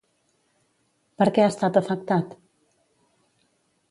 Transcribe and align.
Per 1.21 1.27
què 1.35 1.43
ha 1.43 1.51
estat 1.51 1.77
afectat? 1.83 2.35